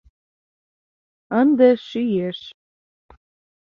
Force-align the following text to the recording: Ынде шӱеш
Ынде 1.39 1.69
шӱеш 1.87 2.39